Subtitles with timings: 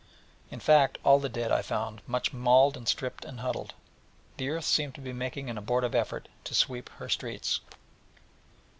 [0.49, 4.49] In fact, all the dead I found much mauled and stripped and huddled: and the
[4.49, 7.59] earth seemed to be making an abortive effort to sweep her streets.